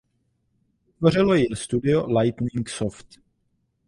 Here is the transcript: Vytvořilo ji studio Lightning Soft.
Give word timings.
Vytvořilo 0.87 1.33
ji 1.33 1.47
studio 1.55 2.07
Lightning 2.19 2.69
Soft. 2.69 3.07